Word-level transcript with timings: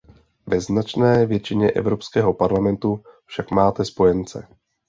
Ve 0.47 0.61
značné 0.61 1.25
většině 1.25 1.71
Evropského 1.71 2.33
parlamentu 2.33 3.03
však 3.27 3.51
máte 3.51 3.85
spojence. 3.85 4.47